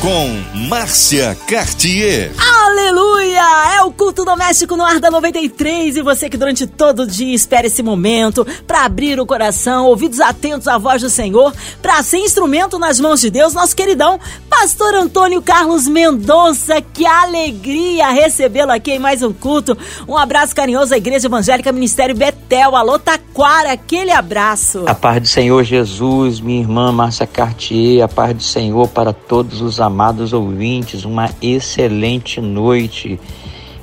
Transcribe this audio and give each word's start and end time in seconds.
Com 0.00 0.28
Márcia 0.68 1.36
Cartier. 1.48 2.30
Aleluia! 2.38 3.74
É 3.74 3.82
o 3.82 3.90
culto 3.90 4.24
doméstico 4.24 4.76
no 4.76 4.84
ar 4.84 5.00
da 5.00 5.10
93 5.10 5.96
e 5.96 6.02
você 6.02 6.30
que 6.30 6.36
durante 6.36 6.68
todo 6.68 7.02
o 7.02 7.06
dia 7.06 7.34
espera 7.34 7.66
esse 7.66 7.82
momento 7.82 8.46
para 8.64 8.84
abrir 8.84 9.18
o 9.18 9.26
coração, 9.26 9.86
ouvidos 9.86 10.20
atentos 10.20 10.68
à 10.68 10.78
voz 10.78 11.02
do 11.02 11.10
Senhor, 11.10 11.52
para 11.82 12.00
ser 12.04 12.18
instrumento 12.18 12.78
nas 12.78 13.00
mãos 13.00 13.20
de 13.20 13.28
Deus, 13.28 13.54
nosso 13.54 13.74
queridão 13.74 14.20
Pastor 14.48 14.94
Antônio 14.94 15.42
Carlos 15.42 15.88
Mendonça. 15.88 16.80
Que 16.80 17.04
alegria 17.04 18.08
recebê-lo 18.10 18.70
aqui 18.70 18.92
em 18.92 18.98
mais 19.00 19.20
um 19.24 19.32
culto. 19.32 19.76
Um 20.06 20.16
abraço 20.16 20.54
carinhoso 20.54 20.94
à 20.94 20.96
Igreja 20.96 21.26
Evangélica 21.26 21.72
Ministério 21.72 22.14
Betel. 22.14 22.76
Alô, 22.76 23.00
Taquara, 23.00 23.72
aquele 23.72 24.12
abraço. 24.12 24.84
A 24.86 24.94
paz 24.94 25.22
do 25.22 25.28
Senhor 25.28 25.64
Jesus, 25.64 26.38
minha 26.38 26.60
irmã 26.60 26.92
Márcia 26.92 27.26
Cartier, 27.26 28.04
a 28.04 28.08
paz 28.08 28.36
do 28.36 28.42
Senhor 28.42 28.86
para 28.88 29.12
todos 29.12 29.60
os 29.60 29.80
amados 29.80 29.87
ouvintes. 30.32 31.04
Uma 31.04 31.30
excelente 31.40 32.40
noite. 32.40 33.18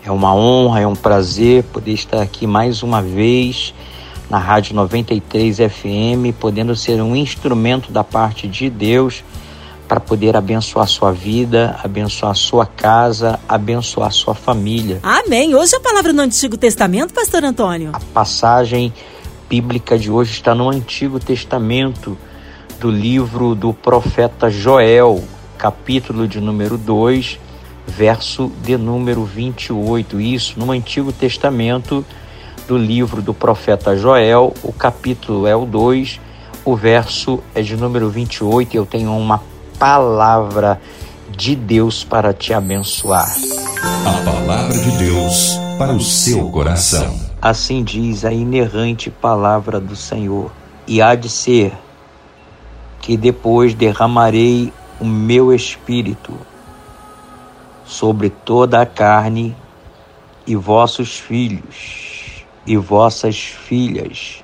É 0.03 0.11
uma 0.11 0.35
honra, 0.35 0.81
é 0.81 0.87
um 0.87 0.95
prazer 0.95 1.63
poder 1.63 1.93
estar 1.93 2.21
aqui 2.21 2.45
mais 2.45 2.83
uma 2.83 3.01
vez 3.01 3.73
na 4.29 4.37
Rádio 4.37 4.75
93 4.75 5.57
FM, 5.57 6.35
podendo 6.39 6.75
ser 6.75 7.01
um 7.01 7.15
instrumento 7.15 7.91
da 7.91 8.03
parte 8.03 8.47
de 8.47 8.69
Deus 8.69 9.23
para 9.87 9.99
poder 9.99 10.35
abençoar 10.35 10.87
sua 10.87 11.11
vida, 11.11 11.79
abençoar 11.83 12.35
sua 12.35 12.65
casa, 12.65 13.39
abençoar 13.47 14.11
sua 14.11 14.33
família. 14.33 14.99
Amém. 15.03 15.55
Hoje 15.55 15.75
a 15.75 15.79
palavra 15.79 16.11
no 16.11 16.21
Antigo 16.21 16.57
Testamento, 16.57 17.13
pastor 17.13 17.43
Antônio. 17.43 17.91
A 17.93 17.99
passagem 17.99 18.91
bíblica 19.47 19.97
de 19.97 20.09
hoje 20.09 20.31
está 20.31 20.55
no 20.55 20.69
Antigo 20.69 21.19
Testamento, 21.19 22.17
do 22.79 22.89
livro 22.89 23.55
do 23.55 23.73
profeta 23.73 24.49
Joel, 24.49 25.23
capítulo 25.57 26.27
de 26.27 26.39
número 26.39 26.77
2, 26.77 27.39
verso 27.87 28.51
de 28.63 28.77
número 28.77 29.23
28. 29.23 30.19
Isso 30.19 30.59
no 30.59 30.71
Antigo 30.71 31.11
Testamento 31.11 32.05
do 32.67 32.77
livro 32.77 33.21
do 33.21 33.33
profeta 33.33 33.95
Joel, 33.95 34.53
o 34.63 34.73
capítulo 34.73 35.45
é 35.47 35.55
o 35.55 35.65
2, 35.65 36.19
o 36.63 36.75
verso 36.75 37.39
é 37.53 37.61
de 37.61 37.75
número 37.75 38.09
28. 38.09 38.75
Eu 38.75 38.85
tenho 38.85 39.15
uma 39.15 39.41
palavra 39.77 40.81
de 41.29 41.55
Deus 41.55 42.03
para 42.03 42.33
te 42.33 42.53
abençoar. 42.53 43.27
A 44.05 44.23
palavra 44.23 44.77
de 44.77 44.91
Deus 44.97 45.59
para 45.77 45.93
o 45.93 46.01
seu 46.01 46.49
coração. 46.49 47.19
Assim 47.41 47.83
diz 47.83 48.25
a 48.25 48.33
inerrante 48.33 49.09
palavra 49.09 49.79
do 49.79 49.95
Senhor. 49.95 50.51
E 50.87 51.01
há 51.01 51.13
de 51.15 51.29
ser 51.29 51.73
que 53.01 53.15
depois 53.15 53.73
derramarei 53.73 54.73
o 54.99 55.05
meu 55.05 55.53
espírito 55.53 56.33
sobre 57.85 58.29
toda 58.29 58.81
a 58.81 58.85
carne, 58.85 59.55
e 60.47 60.55
vossos 60.55 61.17
filhos 61.17 62.45
e 62.65 62.77
vossas 62.77 63.37
filhas 63.37 64.43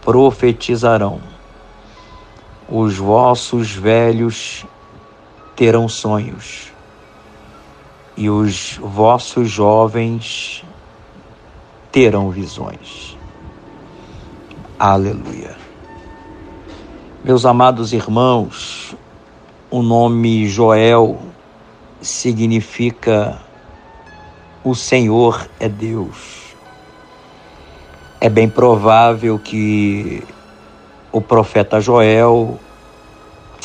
profetizarão 0.00 1.20
os 2.68 2.96
vossos 2.96 3.70
velhos 3.72 4.64
terão 5.54 5.88
sonhos, 5.88 6.72
e 8.16 8.30
os 8.30 8.78
vossos 8.78 9.50
jovens 9.50 10.64
terão 11.90 12.30
visões. 12.30 13.16
Aleluia. 14.78 15.54
Meus 17.22 17.44
amados 17.44 17.92
irmãos, 17.92 18.96
o 19.72 19.80
nome 19.82 20.46
Joel 20.46 21.18
significa 21.98 23.40
o 24.62 24.74
Senhor 24.74 25.48
é 25.58 25.66
Deus. 25.66 26.54
É 28.20 28.28
bem 28.28 28.50
provável 28.50 29.38
que 29.38 30.22
o 31.10 31.22
profeta 31.22 31.80
Joel 31.80 32.60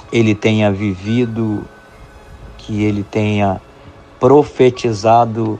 ele 0.09 0.33
tenha 0.33 0.71
vivido, 0.71 1.67
que 2.57 2.85
ele 2.85 3.03
tenha 3.03 3.59
profetizado 4.17 5.59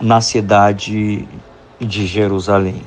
na 0.00 0.20
cidade 0.20 1.26
de 1.80 2.06
Jerusalém. 2.06 2.84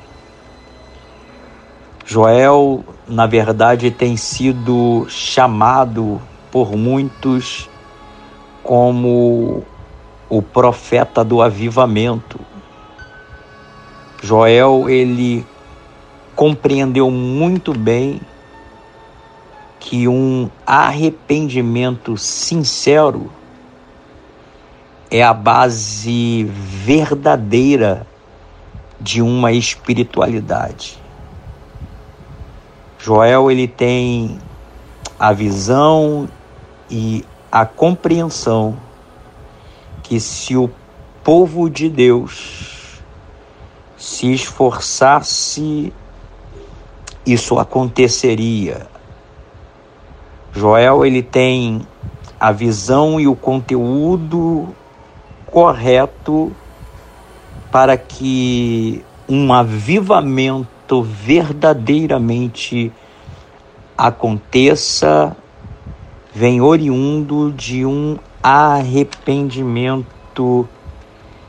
Joel, 2.06 2.82
na 3.06 3.26
verdade, 3.26 3.90
tem 3.90 4.16
sido 4.16 5.06
chamado 5.08 6.20
por 6.50 6.74
muitos 6.76 7.68
como 8.62 9.62
o 10.28 10.40
profeta 10.40 11.22
do 11.22 11.42
avivamento. 11.42 12.40
Joel, 14.22 14.88
ele 14.88 15.46
compreendeu 16.34 17.10
muito 17.10 17.72
bem 17.72 18.20
que 19.78 20.08
um 20.08 20.48
arrependimento 20.66 22.16
sincero 22.16 23.30
é 25.10 25.22
a 25.22 25.34
base 25.34 26.44
verdadeira 26.44 28.06
de 28.98 29.20
uma 29.20 29.52
espiritualidade. 29.52 31.03
Joel 33.04 33.50
ele 33.50 33.68
tem 33.68 34.38
a 35.20 35.30
visão 35.30 36.26
e 36.90 37.22
a 37.52 37.66
compreensão 37.66 38.78
que 40.02 40.18
se 40.18 40.56
o 40.56 40.70
povo 41.22 41.68
de 41.68 41.90
Deus 41.90 43.02
se 43.98 44.32
esforçasse 44.32 45.92
isso 47.26 47.58
aconteceria. 47.58 48.86
Joel 50.54 51.04
ele 51.04 51.22
tem 51.22 51.86
a 52.40 52.52
visão 52.52 53.20
e 53.20 53.28
o 53.28 53.36
conteúdo 53.36 54.74
correto 55.44 56.56
para 57.70 57.98
que 57.98 59.04
um 59.28 59.52
avivamento 59.52 60.73
verdadeiramente 61.02 62.92
aconteça, 63.96 65.34
vem 66.34 66.60
oriundo 66.60 67.52
de 67.52 67.86
um 67.86 68.18
arrependimento 68.42 70.68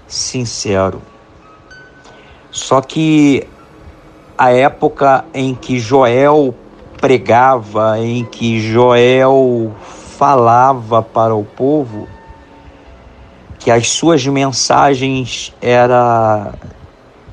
sincero. 0.08 1.02
Só 2.52 2.80
que 2.82 3.48
a 4.38 4.52
época 4.52 5.26
em 5.34 5.56
que 5.56 5.80
Joel 5.80 6.54
pregava, 7.02 8.00
em 8.00 8.24
que 8.24 8.60
Joel 8.60 9.74
falava 10.18 11.02
para 11.02 11.34
o 11.36 11.44
povo, 11.44 12.08
que 13.60 13.72
as 13.72 13.90
suas 13.90 14.26
mensagens 14.26 15.54
eram 15.62 16.54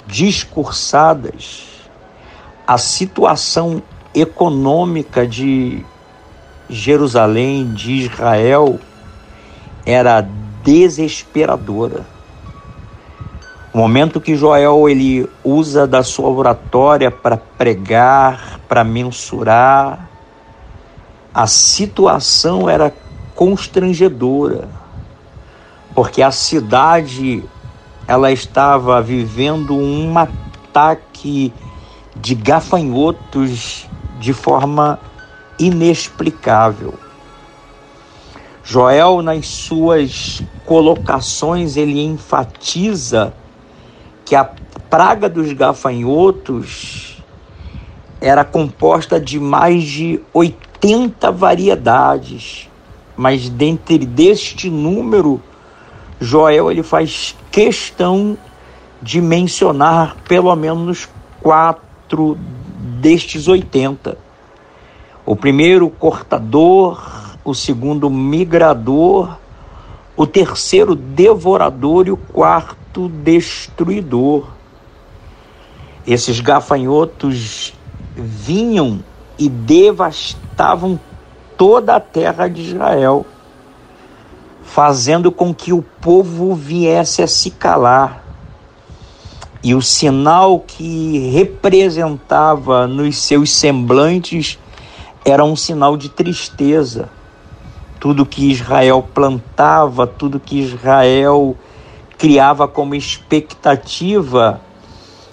discursadas, 0.06 1.71
a 2.72 2.78
situação 2.78 3.82
econômica 4.14 5.26
de 5.26 5.84
Jerusalém, 6.70 7.74
de 7.74 7.92
Israel, 7.92 8.80
era 9.84 10.26
desesperadora. 10.64 12.06
O 13.74 13.76
momento 13.76 14.22
que 14.22 14.34
Joel 14.36 14.88
ele 14.88 15.28
usa 15.44 15.86
da 15.86 16.02
sua 16.02 16.30
oratória 16.30 17.10
para 17.10 17.36
pregar, 17.36 18.58
para 18.66 18.82
mensurar, 18.82 20.08
a 21.34 21.46
situação 21.46 22.70
era 22.70 22.90
constrangedora, 23.34 24.66
porque 25.94 26.22
a 26.22 26.30
cidade 26.30 27.44
ela 28.08 28.32
estava 28.32 29.02
vivendo 29.02 29.76
um 29.76 30.16
ataque 30.16 31.52
de 32.16 32.34
gafanhotos 32.34 33.88
de 34.18 34.32
forma 34.32 34.98
inexplicável. 35.58 36.94
Joel, 38.64 39.22
nas 39.22 39.46
suas 39.48 40.42
colocações, 40.64 41.76
ele 41.76 42.00
enfatiza 42.00 43.34
que 44.24 44.36
a 44.36 44.44
praga 44.88 45.28
dos 45.28 45.52
gafanhotos 45.52 47.22
era 48.20 48.44
composta 48.44 49.18
de 49.18 49.40
mais 49.40 49.82
de 49.82 50.20
80 50.32 51.32
variedades, 51.32 52.68
mas 53.16 53.48
dentre 53.48 53.98
deste 53.98 54.70
número, 54.70 55.42
Joel 56.20 56.70
ele 56.70 56.84
faz 56.84 57.34
questão 57.50 58.38
de 59.02 59.20
mencionar 59.20 60.16
pelo 60.28 60.54
menos 60.54 61.08
quatro 61.40 61.81
destes 63.00 63.48
80. 63.48 64.16
O 65.24 65.36
primeiro, 65.36 65.88
cortador, 65.88 67.00
o 67.44 67.54
segundo, 67.54 68.10
migrador, 68.10 69.36
o 70.16 70.26
terceiro, 70.26 70.94
devorador 70.94 72.06
e 72.06 72.10
o 72.10 72.16
quarto, 72.16 73.08
destruidor. 73.08 74.48
Esses 76.06 76.40
gafanhotos 76.40 77.74
vinham 78.16 79.02
e 79.38 79.48
devastavam 79.48 80.98
toda 81.56 81.96
a 81.96 82.00
terra 82.00 82.48
de 82.48 82.62
Israel, 82.62 83.24
fazendo 84.62 85.30
com 85.30 85.54
que 85.54 85.72
o 85.72 85.82
povo 85.82 86.54
viesse 86.54 87.22
a 87.22 87.26
se 87.26 87.50
calar. 87.50 88.21
E 89.64 89.76
o 89.76 89.80
sinal 89.80 90.58
que 90.58 91.30
representava 91.30 92.88
nos 92.88 93.16
seus 93.18 93.52
semblantes 93.52 94.58
era 95.24 95.44
um 95.44 95.54
sinal 95.54 95.96
de 95.96 96.08
tristeza. 96.08 97.08
Tudo 98.00 98.26
que 98.26 98.50
Israel 98.50 99.06
plantava, 99.14 100.04
tudo 100.04 100.40
que 100.40 100.58
Israel 100.58 101.56
criava 102.18 102.66
como 102.66 102.96
expectativa, 102.96 104.60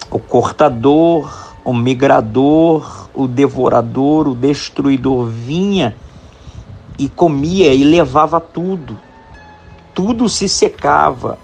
o 0.08 0.20
cortador, 0.20 1.52
o 1.64 1.74
migrador, 1.74 3.08
o 3.12 3.26
devorador, 3.26 4.28
o 4.28 4.34
destruidor 4.36 5.26
vinha 5.26 5.96
e 6.96 7.08
comia 7.08 7.74
e 7.74 7.82
levava 7.82 8.40
tudo. 8.40 8.96
Tudo 9.92 10.28
se 10.28 10.48
secava 10.48 11.36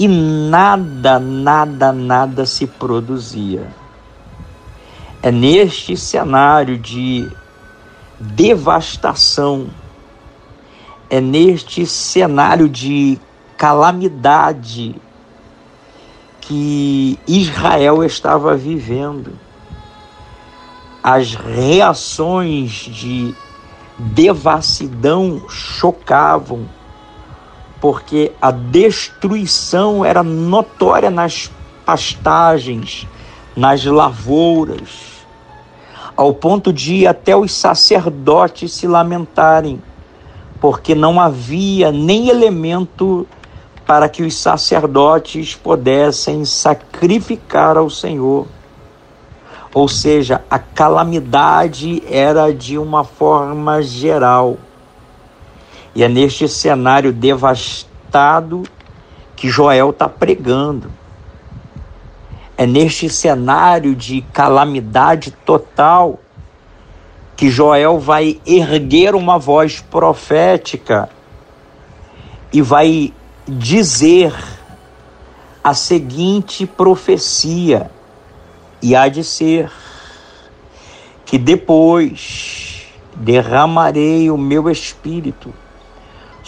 e 0.00 0.08
nada, 0.08 1.18
nada, 1.18 1.92
nada 1.92 2.46
se 2.46 2.66
produzia. 2.66 3.68
É 5.22 5.30
neste 5.30 5.94
cenário 5.94 6.78
de 6.78 7.30
devastação, 8.18 9.68
é 11.10 11.20
neste 11.20 11.84
cenário 11.84 12.66
de 12.66 13.20
calamidade 13.58 14.96
que 16.40 17.18
Israel 17.28 18.02
estava 18.02 18.56
vivendo. 18.56 19.38
As 21.02 21.34
reações 21.34 22.70
de 22.70 23.34
devassidão 23.98 25.46
chocavam, 25.46 26.66
porque 27.80 28.32
a 28.40 28.50
destruição 28.50 30.04
era 30.04 30.22
notória 30.22 31.10
nas 31.10 31.50
pastagens, 31.84 33.06
nas 33.56 33.84
lavouras, 33.84 35.24
ao 36.16 36.34
ponto 36.34 36.72
de 36.72 37.06
até 37.06 37.34
os 37.34 37.52
sacerdotes 37.52 38.72
se 38.72 38.86
lamentarem, 38.86 39.82
porque 40.60 40.94
não 40.94 41.18
havia 41.18 41.90
nem 41.90 42.28
elemento 42.28 43.26
para 43.86 44.08
que 44.08 44.22
os 44.22 44.36
sacerdotes 44.36 45.54
pudessem 45.56 46.44
sacrificar 46.44 47.76
ao 47.76 47.88
Senhor. 47.88 48.46
Ou 49.72 49.88
seja, 49.88 50.44
a 50.50 50.58
calamidade 50.58 52.02
era 52.08 52.52
de 52.52 52.76
uma 52.76 53.02
forma 53.02 53.82
geral. 53.82 54.58
E 55.94 56.04
é 56.04 56.08
neste 56.08 56.48
cenário 56.48 57.12
devastado 57.12 58.62
que 59.34 59.48
Joel 59.48 59.90
está 59.90 60.08
pregando. 60.08 60.90
É 62.56 62.66
neste 62.66 63.08
cenário 63.08 63.94
de 63.94 64.20
calamidade 64.32 65.30
total 65.30 66.20
que 67.36 67.48
Joel 67.48 67.98
vai 67.98 68.38
erguer 68.44 69.14
uma 69.14 69.38
voz 69.38 69.80
profética 69.80 71.08
e 72.52 72.60
vai 72.60 73.14
dizer 73.48 74.34
a 75.62 75.74
seguinte 75.74 76.66
profecia, 76.66 77.90
e 78.82 78.94
há 78.96 79.08
de 79.08 79.22
ser 79.22 79.70
que 81.24 81.36
depois 81.38 82.86
derramarei 83.14 84.30
o 84.30 84.38
meu 84.38 84.70
espírito 84.70 85.52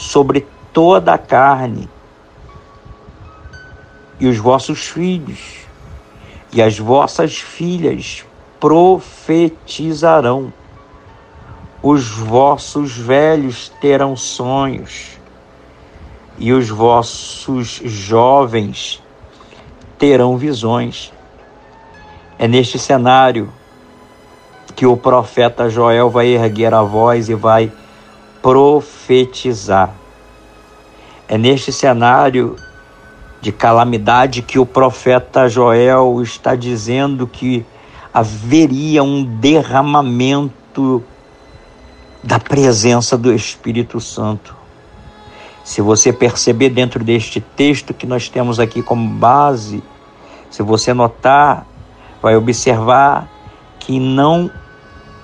sobre 0.02 0.46
toda 0.72 1.14
a 1.14 1.18
carne, 1.18 1.88
e 4.18 4.26
os 4.26 4.38
vossos 4.38 4.86
filhos 4.86 5.62
e 6.52 6.60
as 6.60 6.78
vossas 6.78 7.38
filhas 7.38 8.24
profetizarão, 8.60 10.52
os 11.82 12.08
vossos 12.10 12.96
velhos 12.96 13.72
terão 13.80 14.14
sonhos 14.14 15.18
e 16.38 16.52
os 16.52 16.68
vossos 16.68 17.80
jovens 17.84 19.02
terão 19.98 20.36
visões. 20.36 21.12
É 22.38 22.46
neste 22.46 22.78
cenário 22.78 23.50
que 24.76 24.86
o 24.86 24.96
profeta 24.96 25.68
Joel 25.68 26.10
vai 26.10 26.28
erguer 26.28 26.74
a 26.74 26.82
voz 26.82 27.28
e 27.28 27.34
vai 27.34 27.72
profetizar. 28.42 29.94
É 31.28 31.38
neste 31.38 31.72
cenário 31.72 32.56
de 33.40 33.52
calamidade 33.52 34.42
que 34.42 34.58
o 34.58 34.66
profeta 34.66 35.48
Joel 35.48 36.20
está 36.20 36.54
dizendo 36.54 37.26
que 37.26 37.64
haveria 38.12 39.02
um 39.02 39.24
derramamento 39.24 41.02
da 42.22 42.38
presença 42.38 43.16
do 43.16 43.32
Espírito 43.32 44.00
Santo. 44.00 44.54
Se 45.64 45.80
você 45.80 46.12
perceber 46.12 46.70
dentro 46.70 47.02
deste 47.02 47.40
texto 47.40 47.94
que 47.94 48.06
nós 48.06 48.28
temos 48.28 48.60
aqui 48.60 48.82
como 48.82 49.08
base, 49.08 49.82
se 50.50 50.62
você 50.62 50.92
notar, 50.92 51.66
vai 52.20 52.36
observar 52.36 53.28
que 53.78 53.98
não 53.98 54.50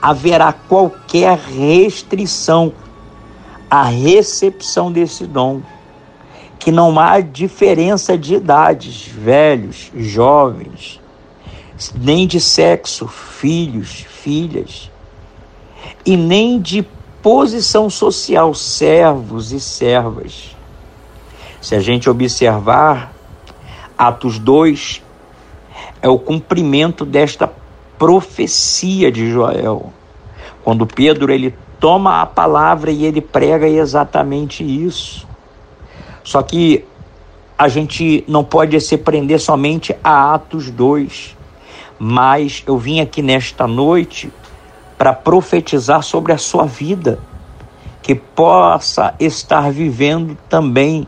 haverá 0.00 0.52
qualquer 0.52 1.36
restrição 1.38 2.72
à 3.70 3.84
recepção 3.84 4.90
desse 4.90 5.26
dom, 5.26 5.60
que 6.58 6.72
não 6.72 6.98
há 6.98 7.20
diferença 7.20 8.16
de 8.16 8.34
idades, 8.34 9.06
velhos, 9.06 9.90
jovens, 9.94 11.00
nem 11.94 12.26
de 12.26 12.40
sexo, 12.40 13.06
filhos, 13.06 14.06
filhas, 14.08 14.90
e 16.04 16.16
nem 16.16 16.60
de 16.60 16.87
posição 17.22 17.88
social, 17.88 18.54
servos 18.54 19.52
e 19.52 19.60
servas. 19.60 20.56
Se 21.60 21.75
a 21.75 21.80
gente 21.80 22.08
observar, 22.08 23.12
Atos 23.96 24.38
2 24.38 25.02
é 26.00 26.08
o 26.08 26.18
cumprimento 26.18 27.04
desta 27.04 27.52
profecia 27.98 29.10
de 29.10 29.30
Joel. 29.30 29.92
Quando 30.62 30.87
Pedro 30.87 31.32
ele 31.32 31.54
toma 31.80 32.23
a 32.23 32.26
palavra 32.26 32.90
e 32.90 33.04
ele 33.04 33.20
prega 33.20 33.68
exatamente 33.68 34.64
isso. 34.64 35.26
Só 36.25 36.42
que 36.42 36.85
a 37.56 37.68
gente 37.68 38.25
não 38.28 38.44
pode 38.44 38.80
se 38.80 38.97
prender 38.97 39.40
somente 39.40 39.97
a 40.02 40.35
Atos 40.35 40.70
2, 40.70 41.37
mas 41.99 42.62
eu 42.66 42.78
vim 42.78 43.00
aqui 43.00 43.23
nesta 43.23 43.66
noite 43.66 44.32
para 44.97 45.12
profetizar 45.12 46.02
sobre 46.02 46.32
a 46.32 46.38
sua 46.38 46.64
vida, 46.64 47.18
que 48.02 48.14
possa 48.14 49.14
estar 49.18 49.70
vivendo 49.70 50.37
também 50.49 51.06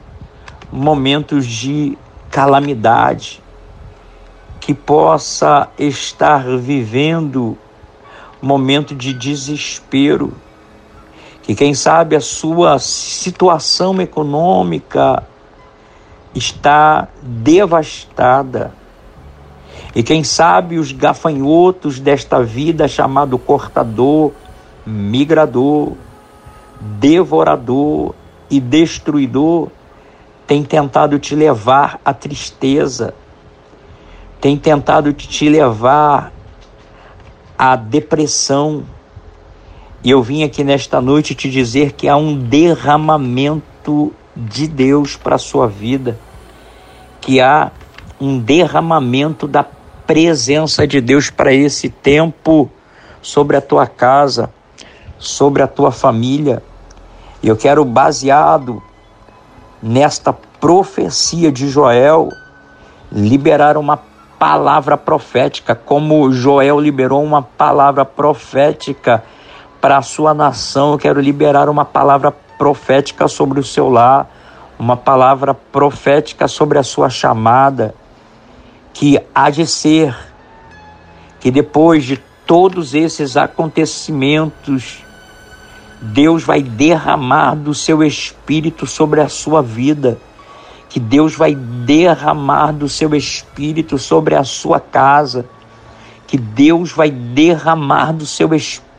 momentos 0.72 1.46
de 1.46 1.96
calamidade, 2.30 3.42
que 4.60 4.74
possa 4.74 5.68
estar 5.78 6.44
vivendo 6.58 7.58
momento 8.40 8.94
de 8.94 9.12
desespero, 9.12 10.32
que 11.50 11.54
quem 11.56 11.74
sabe 11.74 12.14
a 12.14 12.20
sua 12.20 12.78
situação 12.78 14.00
econômica 14.00 15.24
está 16.32 17.08
devastada 17.20 18.72
e 19.92 20.00
quem 20.00 20.22
sabe 20.22 20.78
os 20.78 20.92
gafanhotos 20.92 21.98
desta 21.98 22.40
vida 22.40 22.86
chamado 22.86 23.36
cortador, 23.36 24.30
migrador, 24.86 25.94
devorador 26.80 28.14
e 28.48 28.60
destruidor 28.60 29.70
tem 30.46 30.62
tentado 30.62 31.18
te 31.18 31.34
levar 31.34 31.98
à 32.04 32.14
tristeza, 32.14 33.12
tem 34.40 34.56
tentado 34.56 35.12
te 35.12 35.48
levar 35.48 36.32
à 37.58 37.74
depressão. 37.74 38.84
E 40.02 40.10
eu 40.10 40.22
vim 40.22 40.42
aqui 40.44 40.64
nesta 40.64 40.98
noite 40.98 41.34
te 41.34 41.50
dizer 41.50 41.92
que 41.92 42.08
há 42.08 42.16
um 42.16 42.34
derramamento 42.34 44.14
de 44.34 44.66
Deus 44.66 45.14
para 45.14 45.34
a 45.34 45.38
sua 45.38 45.66
vida, 45.66 46.18
que 47.20 47.38
há 47.38 47.70
um 48.18 48.38
derramamento 48.38 49.46
da 49.46 49.62
presença 50.06 50.86
de 50.86 51.02
Deus 51.02 51.28
para 51.28 51.52
esse 51.52 51.90
tempo 51.90 52.70
sobre 53.20 53.58
a 53.58 53.60
tua 53.60 53.86
casa, 53.86 54.50
sobre 55.18 55.62
a 55.62 55.66
tua 55.66 55.92
família. 55.92 56.62
E 57.42 57.48
eu 57.48 57.56
quero, 57.56 57.84
baseado 57.84 58.82
nesta 59.82 60.32
profecia 60.32 61.52
de 61.52 61.68
Joel, 61.68 62.30
liberar 63.12 63.76
uma 63.76 63.98
palavra 64.38 64.96
profética, 64.96 65.74
como 65.74 66.32
Joel 66.32 66.80
liberou 66.80 67.22
uma 67.22 67.42
palavra 67.42 68.06
profética 68.06 69.22
para 69.80 69.96
a 69.96 70.02
sua 70.02 70.34
nação. 70.34 70.92
Eu 70.92 70.98
quero 70.98 71.20
liberar 71.20 71.68
uma 71.68 71.84
palavra 71.84 72.30
profética 72.30 73.26
sobre 73.26 73.58
o 73.58 73.64
seu 73.64 73.88
lar, 73.88 74.28
uma 74.78 74.96
palavra 74.96 75.54
profética 75.54 76.46
sobre 76.46 76.78
a 76.78 76.82
sua 76.82 77.08
chamada, 77.08 77.94
que 78.92 79.18
há 79.34 79.48
de 79.50 79.66
ser 79.66 80.16
que 81.40 81.50
depois 81.50 82.04
de 82.04 82.18
todos 82.46 82.94
esses 82.94 83.36
acontecimentos, 83.36 85.02
Deus 86.02 86.42
vai 86.42 86.62
derramar 86.62 87.54
do 87.54 87.74
seu 87.74 88.02
espírito 88.02 88.86
sobre 88.86 89.20
a 89.20 89.28
sua 89.28 89.62
vida, 89.62 90.18
que 90.88 91.00
Deus 91.00 91.34
vai 91.34 91.54
derramar 91.54 92.72
do 92.72 92.88
seu 92.88 93.14
espírito 93.14 93.96
sobre 93.96 94.34
a 94.34 94.44
sua 94.44 94.80
casa, 94.80 95.46
que 96.26 96.36
Deus 96.36 96.92
vai 96.92 97.10
derramar 97.10 98.12
do 98.12 98.26
seu 98.26 98.52
espírito 98.52 98.89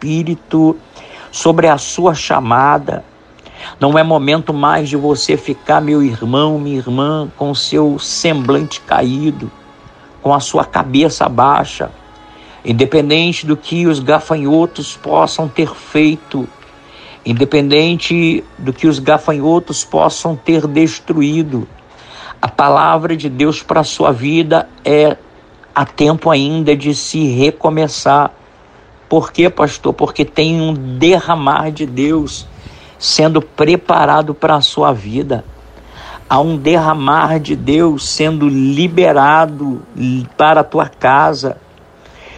sobre 1.31 1.67
a 1.67 1.77
sua 1.77 2.13
chamada. 2.13 3.03
Não 3.79 3.97
é 3.97 4.03
momento 4.03 4.53
mais 4.53 4.89
de 4.89 4.95
você 4.95 5.37
ficar, 5.37 5.81
meu 5.81 6.01
irmão, 6.01 6.59
minha 6.59 6.77
irmã, 6.77 7.29
com 7.37 7.53
seu 7.53 7.99
semblante 7.99 8.81
caído, 8.81 9.51
com 10.21 10.33
a 10.33 10.39
sua 10.39 10.65
cabeça 10.65 11.27
baixa 11.29 11.91
independente 12.63 13.45
do 13.45 13.57
que 13.57 13.87
os 13.87 13.99
gafanhotos 13.99 14.95
possam 14.95 15.47
ter 15.47 15.73
feito, 15.73 16.47
independente 17.25 18.43
do 18.57 18.71
que 18.71 18.87
os 18.87 18.99
gafanhotos 18.99 19.83
possam 19.83 20.35
ter 20.35 20.67
destruído, 20.67 21.67
a 22.41 22.47
palavra 22.47 23.15
de 23.15 23.29
Deus 23.29 23.61
para 23.61 23.81
a 23.81 23.83
sua 23.83 24.11
vida 24.11 24.67
é 24.83 25.15
a 25.73 25.85
tempo 25.85 26.29
ainda 26.29 26.75
de 26.75 26.93
se 26.95 27.27
recomeçar. 27.27 28.31
Por 29.11 29.29
quê, 29.33 29.49
pastor? 29.49 29.93
Porque 29.93 30.23
tem 30.23 30.61
um 30.61 30.73
derramar 30.73 31.69
de 31.69 31.85
Deus 31.85 32.47
sendo 32.97 33.41
preparado 33.41 34.33
para 34.33 34.55
a 34.55 34.61
sua 34.61 34.93
vida. 34.93 35.43
Há 36.29 36.39
um 36.39 36.55
derramar 36.55 37.37
de 37.37 37.53
Deus 37.53 38.07
sendo 38.07 38.47
liberado 38.47 39.81
para 40.37 40.61
a 40.61 40.63
tua 40.63 40.87
casa 40.87 41.57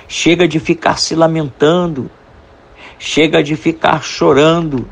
Chega 0.08 0.48
de 0.48 0.60
ficar 0.60 0.98
se 0.98 1.14
lamentando, 1.14 2.10
chega 2.98 3.44
de 3.44 3.56
ficar 3.56 4.04
chorando. 4.04 4.88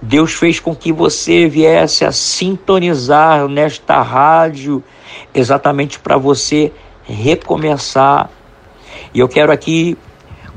Deus 0.00 0.32
fez 0.32 0.58
com 0.58 0.74
que 0.74 0.90
você 0.90 1.46
viesse 1.46 2.02
a 2.02 2.12
sintonizar 2.12 3.46
nesta 3.46 4.00
rádio 4.00 4.82
exatamente 5.34 5.98
para 5.98 6.16
você 6.16 6.72
recomeçar. 7.04 8.30
E 9.12 9.20
eu 9.20 9.28
quero 9.28 9.52
aqui 9.52 9.98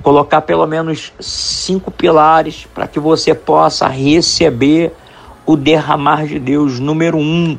colocar 0.01 0.42
pelo 0.42 0.68
menos 0.68 1.13
cinco 1.20 1.92
pilares 1.92 2.68
para 2.74 2.88
que 2.88 3.00
você 3.00 3.34
possa 3.34 3.88
receber 3.88 4.94
o 5.46 5.56
derramar 5.56 6.25
de 6.25 6.38
Deus. 6.39 6.77
Número 6.80 7.18
um, 7.18 7.58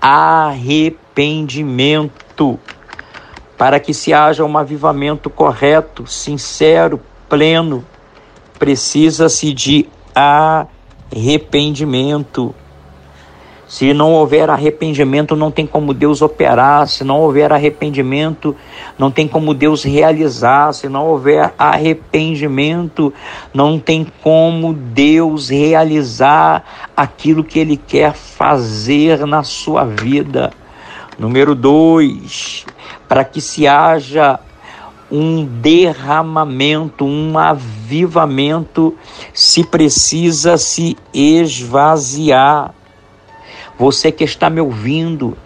arrependimento 0.00 2.58
para 3.56 3.78
que 3.78 3.94
se 3.94 4.12
haja 4.12 4.44
um 4.44 4.58
avivamento 4.58 5.30
correto, 5.30 6.04
sincero, 6.06 7.00
pleno, 7.28 7.84
precisa-se 8.58 9.54
de 9.54 9.88
arrependimento. 10.14 12.54
Se 13.66 13.94
não 13.94 14.12
houver 14.12 14.50
arrependimento, 14.50 15.34
não 15.34 15.50
tem 15.50 15.66
como 15.66 15.94
Deus 15.94 16.20
operar. 16.20 16.86
Se 16.86 17.02
não 17.02 17.20
houver 17.20 17.52
arrependimento, 17.52 18.54
não 18.98 19.10
tem 19.10 19.26
como 19.26 19.54
Deus 19.54 19.82
realizar. 19.82 20.72
Se 20.72 20.88
não 20.88 21.06
houver 21.06 21.52
arrependimento, 21.58 23.12
não 23.52 23.78
tem 23.78 24.06
como 24.22 24.74
Deus 24.74 25.48
realizar 25.48 26.90
aquilo 26.96 27.42
que 27.42 27.58
Ele 27.58 27.76
quer 27.76 28.12
fazer 28.12 29.26
na 29.26 29.42
sua 29.42 29.84
vida. 29.84 30.52
Número 31.18 31.54
dois, 31.54 32.66
para 33.08 33.24
que 33.24 33.40
se 33.40 33.66
haja 33.66 34.38
um 35.10 35.44
derramamento, 35.44 37.04
um 37.04 37.38
avivamento, 37.38 38.94
se 39.32 39.62
precisa 39.62 40.56
se 40.58 40.96
esvaziar. 41.12 42.74
Você 43.78 44.12
que 44.12 44.24
está 44.24 44.48
me 44.48 44.60
ouvindo, 44.60 45.36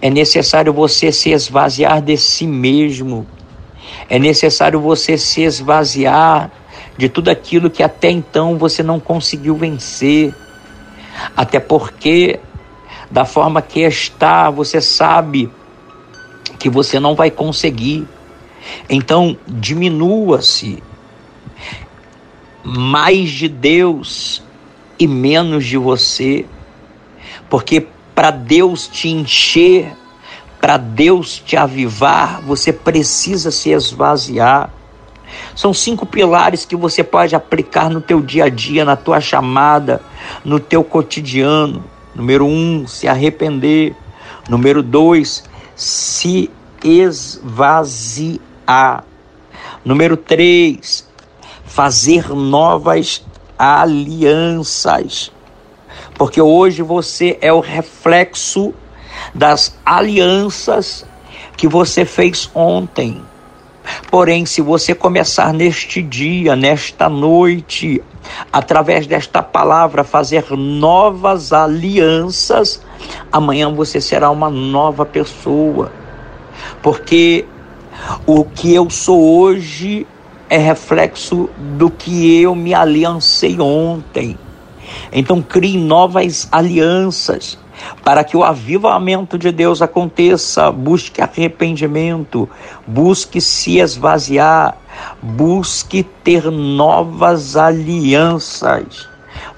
é 0.00 0.08
necessário 0.10 0.72
você 0.72 1.10
se 1.10 1.30
esvaziar 1.30 2.00
de 2.00 2.16
si 2.16 2.46
mesmo. 2.46 3.26
É 4.08 4.18
necessário 4.18 4.80
você 4.80 5.18
se 5.18 5.42
esvaziar 5.42 6.50
de 6.96 7.08
tudo 7.08 7.28
aquilo 7.28 7.70
que 7.70 7.82
até 7.82 8.10
então 8.10 8.56
você 8.56 8.82
não 8.82 9.00
conseguiu 9.00 9.56
vencer. 9.56 10.34
Até 11.36 11.58
porque, 11.58 12.40
da 13.10 13.24
forma 13.24 13.62
que 13.62 13.80
está, 13.80 14.50
você 14.50 14.80
sabe 14.80 15.50
que 16.58 16.68
você 16.68 17.00
não 17.00 17.14
vai 17.14 17.30
conseguir. 17.30 18.06
Então, 18.88 19.36
diminua-se 19.46 20.82
mais 22.62 23.30
de 23.30 23.48
Deus 23.48 24.42
e 24.98 25.06
menos 25.06 25.66
de 25.66 25.76
você, 25.76 26.46
porque 27.54 27.86
para 28.16 28.32
Deus 28.32 28.88
te 28.88 29.08
encher, 29.08 29.96
para 30.60 30.76
Deus 30.76 31.38
te 31.38 31.56
avivar, 31.56 32.42
você 32.42 32.72
precisa 32.72 33.52
se 33.52 33.70
esvaziar. 33.70 34.70
São 35.54 35.72
cinco 35.72 36.04
pilares 36.04 36.64
que 36.64 36.74
você 36.74 37.04
pode 37.04 37.36
aplicar 37.36 37.88
no 37.88 38.00
teu 38.00 38.20
dia 38.20 38.46
a 38.46 38.48
dia, 38.48 38.84
na 38.84 38.96
tua 38.96 39.20
chamada, 39.20 40.02
no 40.44 40.58
teu 40.58 40.82
cotidiano. 40.82 41.84
Número 42.12 42.44
um, 42.44 42.88
se 42.88 43.06
arrepender. 43.06 43.94
Número 44.48 44.82
dois, 44.82 45.44
se 45.76 46.50
esvaziar. 46.82 48.34
Número 49.84 50.16
3, 50.16 51.08
fazer 51.64 52.30
novas 52.30 53.24
alianças. 53.56 55.30
Porque 56.14 56.40
hoje 56.40 56.82
você 56.82 57.38
é 57.40 57.52
o 57.52 57.60
reflexo 57.60 58.72
das 59.34 59.76
alianças 59.84 61.04
que 61.56 61.68
você 61.68 62.04
fez 62.04 62.50
ontem. 62.54 63.22
Porém, 64.10 64.46
se 64.46 64.62
você 64.62 64.94
começar 64.94 65.52
neste 65.52 66.00
dia, 66.00 66.56
nesta 66.56 67.08
noite, 67.08 68.02
através 68.52 69.06
desta 69.06 69.42
palavra, 69.42 70.04
fazer 70.04 70.50
novas 70.52 71.52
alianças, 71.52 72.80
amanhã 73.30 73.72
você 73.72 74.00
será 74.00 74.30
uma 74.30 74.48
nova 74.48 75.04
pessoa. 75.04 75.92
Porque 76.82 77.44
o 78.26 78.44
que 78.44 78.74
eu 78.74 78.88
sou 78.88 79.40
hoje 79.40 80.06
é 80.48 80.56
reflexo 80.56 81.50
do 81.58 81.90
que 81.90 82.40
eu 82.40 82.54
me 82.54 82.72
aliancei 82.72 83.60
ontem. 83.60 84.38
Então 85.12 85.42
crie 85.42 85.78
novas 85.78 86.48
alianças 86.50 87.58
para 88.02 88.24
que 88.24 88.36
o 88.36 88.44
avivamento 88.44 89.38
de 89.38 89.50
Deus 89.50 89.82
aconteça. 89.82 90.70
Busque 90.70 91.20
arrependimento, 91.20 92.48
busque 92.86 93.40
se 93.40 93.78
esvaziar, 93.78 94.76
busque 95.22 96.02
ter 96.02 96.50
novas 96.50 97.56
alianças. 97.56 99.08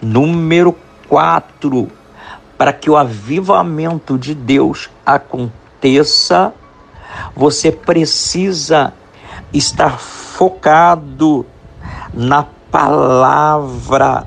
Número 0.00 0.74
4, 1.08 1.88
para 2.56 2.72
que 2.72 2.90
o 2.90 2.96
avivamento 2.96 4.18
de 4.18 4.34
Deus 4.34 4.90
aconteça, 5.04 6.52
você 7.34 7.70
precisa 7.70 8.92
estar 9.52 9.98
focado 9.98 11.46
na 12.12 12.44
palavra. 12.70 14.26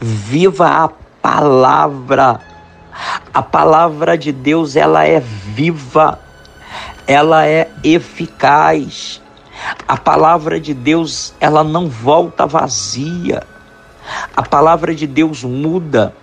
Viva 0.00 0.84
a 0.84 0.88
palavra. 1.20 2.40
A 3.32 3.42
palavra 3.42 4.16
de 4.16 4.32
Deus, 4.32 4.76
ela 4.76 5.06
é 5.06 5.20
viva. 5.20 6.18
Ela 7.06 7.46
é 7.46 7.70
eficaz. 7.84 9.20
A 9.86 9.96
palavra 9.96 10.60
de 10.60 10.74
Deus, 10.74 11.34
ela 11.40 11.64
não 11.64 11.88
volta 11.88 12.46
vazia. 12.46 13.42
A 14.36 14.42
palavra 14.42 14.94
de 14.94 15.06
Deus 15.06 15.42
muda. 15.42 16.14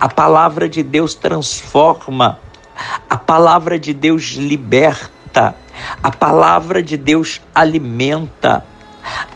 A 0.00 0.08
palavra 0.08 0.68
de 0.68 0.82
Deus 0.82 1.14
transforma. 1.14 2.38
A 3.08 3.16
palavra 3.16 3.78
de 3.78 3.92
Deus 3.92 4.32
liberta. 4.36 5.54
A 6.02 6.10
palavra 6.10 6.82
de 6.82 6.96
Deus 6.96 7.40
alimenta. 7.54 8.64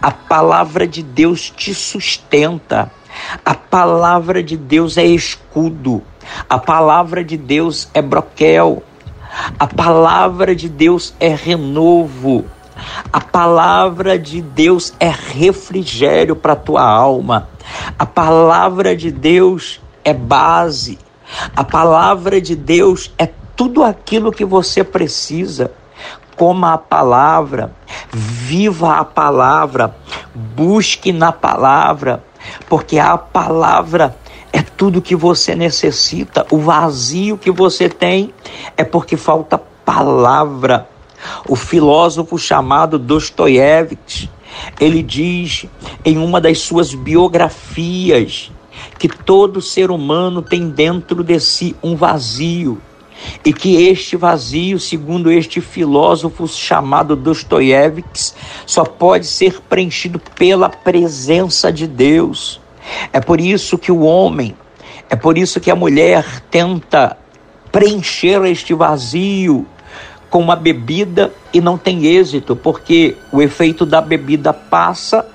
A 0.01 0.11
palavra 0.11 0.87
de 0.87 1.03
Deus 1.03 1.51
te 1.51 1.75
sustenta. 1.75 2.91
A 3.45 3.55
palavra 3.55 4.43
de 4.43 4.57
Deus 4.57 4.97
é 4.99 5.05
escudo. 5.05 6.03
A 6.49 6.59
palavra 6.59 7.25
de 7.25 7.37
Deus 7.37 7.89
é 7.95 8.03
broquel. 8.03 8.83
A 9.59 9.67
palavra 9.67 10.55
de 10.55 10.69
Deus 10.69 11.15
é 11.19 11.29
renovo. 11.35 12.45
A 13.13 13.21
palavra 13.21 14.19
de 14.19 14.43
Deus 14.43 14.93
é 14.99 15.09
refrigério 15.09 16.37
para 16.37 16.53
a 16.53 16.57
tua 16.57 16.83
alma. 16.83 17.49
A 17.99 18.05
palavra 18.05 18.95
de 18.95 19.11
Deus 19.11 19.81
é 20.05 20.13
base. 20.13 20.99
A 21.57 21.65
palavra 21.65 22.41
de 22.41 22.55
Deus 22.55 23.13
é 23.17 23.29
tudo 23.57 23.83
aquilo 23.83 24.33
que 24.33 24.45
você 24.45 24.85
precisa. 24.85 25.73
Coma 26.37 26.75
a 26.75 26.79
palavra, 26.79 27.73
viva 28.11 28.97
a 28.97 29.05
palavra, 29.05 29.95
busque 30.35 31.13
na 31.13 31.31
palavra, 31.31 32.25
porque 32.69 32.99
a 32.99 33.17
palavra 33.17 34.17
é 34.53 34.63
tudo 34.63 35.03
que 35.03 35.17
você 35.17 35.55
necessita. 35.55 36.47
O 36.51 36.59
vazio 36.59 37.39
que 37.39 37.51
você 37.51 37.89
tem 37.89 38.33
é 38.77 38.85
porque 38.85 39.17
falta 39.17 39.59
palavra. 39.59 40.89
O 41.49 41.57
filósofo 41.57 42.37
chamado 42.39 42.99
Dostoiévski, 42.99 44.29
ele 44.79 45.03
diz 45.03 45.67
em 46.05 46.19
uma 46.19 46.41
das 46.41 46.59
suas 46.59 46.95
biografias 46.95 48.51
que 48.99 49.09
todo 49.09 49.61
ser 49.61 49.91
humano 49.91 50.43
tem 50.43 50.69
dentro 50.69 51.23
de 51.23 51.39
si 51.41 51.77
um 51.83 51.95
vazio 51.95 52.81
e 53.45 53.53
que 53.53 53.89
este 53.89 54.17
vazio, 54.17 54.79
segundo 54.79 55.31
este 55.31 55.61
filósofo 55.61 56.47
chamado 56.49 57.17
Dostoiévski, 57.17 58.35
só 58.67 58.85
pode 58.85 59.27
ser 59.27 59.61
preenchido 59.69 60.19
pela 60.37 60.69
presença 60.69 61.73
de 61.73 61.87
Deus. 61.87 62.61
É 63.13 63.21
por 63.21 63.41
isso 63.41 63.79
que 63.79 63.93
o 63.93 64.01
homem, 64.01 64.57
é 65.09 65.17
por 65.17 65.37
isso 65.39 65.61
que 65.61 65.71
a 65.71 65.77
mulher 65.77 66.25
tenta 66.51 67.17
preencher 67.71 68.45
este 68.45 68.75
vazio 68.75 69.67
com 70.29 70.41
uma 70.41 70.57
bebida 70.57 71.33
e 71.53 71.61
não 71.61 71.77
tem 71.77 72.07
êxito, 72.07 72.57
porque 72.57 73.17
o 73.31 73.43
efeito 73.43 73.85
da 73.85 74.01
bebida 74.01 74.53
passa 74.53 75.27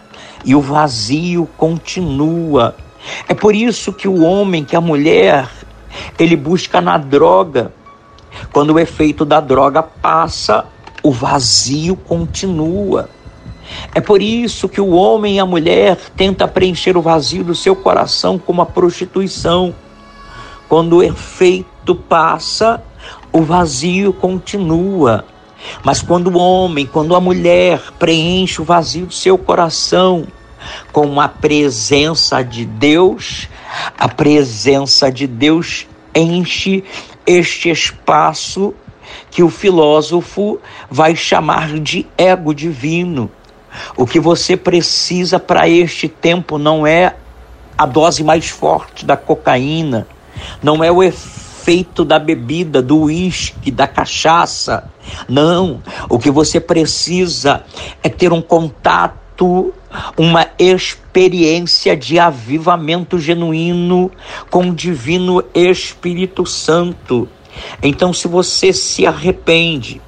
e 0.43 0.55
o 0.55 0.61
vazio 0.61 1.47
continua. 1.57 2.75
É 3.27 3.33
por 3.33 3.55
isso 3.55 3.93
que 3.93 4.07
o 4.07 4.21
homem, 4.21 4.63
que 4.63 4.75
a 4.75 4.81
mulher, 4.81 5.49
ele 6.17 6.35
busca 6.35 6.81
na 6.81 6.97
droga. 6.97 7.73
Quando 8.51 8.73
o 8.73 8.79
efeito 8.79 9.25
da 9.25 9.39
droga 9.39 9.81
passa, 9.81 10.65
o 11.03 11.11
vazio 11.11 11.95
continua. 11.95 13.09
É 13.93 13.99
por 13.99 14.21
isso 14.21 14.69
que 14.69 14.79
o 14.79 14.91
homem 14.91 15.35
e 15.35 15.39
a 15.39 15.45
mulher 15.45 15.97
tenta 16.15 16.47
preencher 16.47 16.95
o 16.97 17.01
vazio 17.01 17.43
do 17.43 17.55
seu 17.55 17.75
coração 17.75 18.37
com 18.37 18.61
a 18.61 18.65
prostituição. 18.65 19.73
Quando 20.69 20.97
o 20.97 21.03
efeito 21.03 21.95
passa, 21.95 22.83
o 23.31 23.41
vazio 23.41 24.13
continua. 24.13 25.25
Mas 25.83 26.01
quando 26.01 26.27
o 26.27 26.37
homem, 26.37 26.85
quando 26.85 27.15
a 27.15 27.19
mulher 27.19 27.81
preenche 27.97 28.61
o 28.61 28.65
vazio 28.65 29.07
do 29.07 29.13
seu 29.13 29.37
coração 29.37 30.27
com 30.91 31.19
a 31.19 31.27
presença 31.27 32.41
de 32.41 32.65
Deus, 32.65 33.47
a 33.97 34.07
presença 34.07 35.11
de 35.11 35.27
Deus 35.27 35.87
enche 36.13 36.83
este 37.25 37.69
espaço 37.69 38.73
que 39.29 39.43
o 39.43 39.49
filósofo 39.49 40.59
vai 40.89 41.15
chamar 41.15 41.79
de 41.79 42.05
ego 42.17 42.53
divino. 42.53 43.29
O 43.95 44.05
que 44.05 44.19
você 44.19 44.57
precisa 44.57 45.39
para 45.39 45.69
este 45.69 46.07
tempo 46.07 46.57
não 46.57 46.87
é 46.87 47.15
a 47.77 47.85
dose 47.85 48.23
mais 48.23 48.49
forte 48.49 49.05
da 49.05 49.15
cocaína, 49.15 50.07
não 50.63 50.83
é 50.83 50.91
o 50.91 51.03
efeito 51.03 52.03
da 52.03 52.17
bebida, 52.17 52.81
do 52.81 53.03
uísque, 53.03 53.69
da 53.69 53.85
cachaça. 53.85 54.89
Não, 55.29 55.81
o 56.09 56.17
que 56.17 56.31
você 56.31 56.59
precisa 56.59 57.63
é 58.01 58.09
ter 58.09 58.33
um 58.33 58.41
contato, 58.41 59.73
uma 60.17 60.47
experiência 60.57 61.95
de 61.95 62.19
avivamento 62.19 63.19
genuíno 63.19 64.11
com 64.49 64.69
o 64.69 64.75
Divino 64.75 65.43
Espírito 65.53 66.45
Santo. 66.45 67.27
Então, 67.81 68.13
se 68.13 68.27
você 68.27 68.71
se 68.71 69.05
arrepende, 69.05 70.01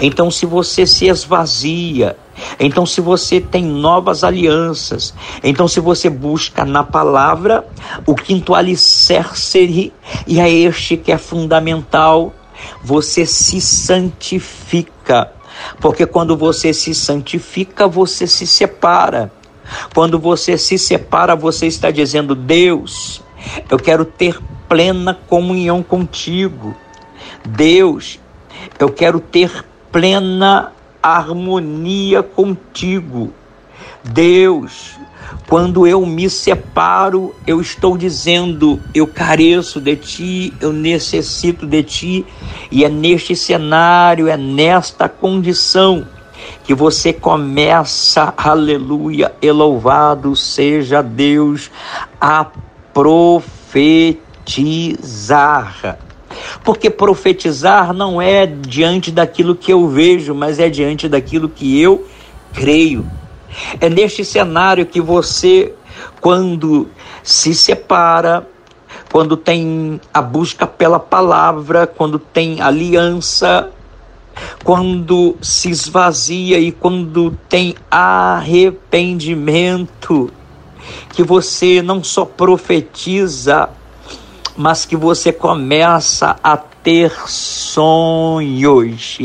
então, 0.00 0.30
se 0.30 0.46
você 0.46 0.86
se 0.86 1.06
esvazia, 1.06 2.16
então, 2.58 2.84
se 2.84 3.00
você 3.00 3.40
tem 3.40 3.64
novas 3.64 4.24
alianças, 4.24 5.14
então, 5.42 5.66
se 5.66 5.80
você 5.80 6.10
busca 6.10 6.64
na 6.64 6.82
palavra 6.82 7.66
o 8.06 8.14
quinto 8.14 8.54
alicerce, 8.54 9.92
e 10.26 10.40
é 10.40 10.50
este 10.50 10.96
que 10.96 11.12
é 11.12 11.18
fundamental, 11.18 12.32
você 12.82 13.26
se 13.26 13.60
santifica. 13.60 15.32
Porque 15.80 16.06
quando 16.06 16.36
você 16.36 16.72
se 16.72 16.94
santifica, 16.94 17.86
você 17.86 18.26
se 18.26 18.46
separa. 18.46 19.32
Quando 19.94 20.18
você 20.18 20.58
se 20.58 20.78
separa, 20.78 21.34
você 21.34 21.66
está 21.66 21.90
dizendo: 21.90 22.34
Deus, 22.34 23.22
eu 23.70 23.78
quero 23.78 24.04
ter 24.04 24.38
plena 24.68 25.14
comunhão 25.28 25.82
contigo. 25.82 26.74
Deus, 27.44 28.18
eu 28.78 28.88
quero 28.88 29.20
ter 29.20 29.64
plena 29.90 30.72
harmonia 31.02 32.22
contigo. 32.22 33.32
Deus, 34.04 34.96
quando 35.48 35.86
eu 35.86 36.04
me 36.06 36.30
separo, 36.30 37.34
eu 37.46 37.60
estou 37.60 37.96
dizendo: 37.96 38.80
eu 38.94 39.06
careço 39.06 39.80
de 39.80 39.96
ti, 39.96 40.52
eu 40.60 40.72
necessito 40.72 41.66
de 41.66 41.82
ti, 41.82 42.26
e 42.70 42.84
é 42.84 42.88
neste 42.88 43.36
cenário, 43.36 44.28
é 44.28 44.36
nesta 44.36 45.08
condição 45.08 46.06
que 46.64 46.74
você 46.74 47.12
começa, 47.12 48.32
aleluia, 48.36 49.32
e 49.40 49.50
louvado 49.50 50.34
seja 50.34 51.02
Deus, 51.02 51.70
a 52.20 52.46
profetizar. 52.92 54.12
Porque 56.64 56.88
profetizar 56.90 57.92
não 57.92 58.20
é 58.20 58.46
diante 58.46 59.10
daquilo 59.10 59.54
que 59.54 59.72
eu 59.72 59.88
vejo, 59.88 60.34
mas 60.34 60.58
é 60.58 60.68
diante 60.68 61.08
daquilo 61.08 61.48
que 61.48 61.80
eu 61.80 62.06
creio. 62.52 63.06
É 63.80 63.88
neste 63.88 64.24
cenário 64.24 64.86
que 64.86 65.00
você, 65.00 65.72
quando 66.20 66.88
se 67.22 67.54
separa, 67.54 68.48
quando 69.10 69.36
tem 69.36 70.00
a 70.12 70.20
busca 70.22 70.66
pela 70.66 70.98
palavra, 70.98 71.86
quando 71.86 72.18
tem 72.18 72.60
aliança, 72.60 73.70
quando 74.64 75.36
se 75.42 75.70
esvazia 75.70 76.58
e 76.58 76.72
quando 76.72 77.38
tem 77.48 77.76
arrependimento, 77.90 80.32
que 81.10 81.22
você 81.22 81.82
não 81.82 82.02
só 82.02 82.24
profetiza, 82.24 83.68
mas 84.56 84.86
que 84.86 84.96
você 84.96 85.30
começa 85.32 86.36
a 86.42 86.56
ter 86.82 87.12
sonhos. 87.26 89.18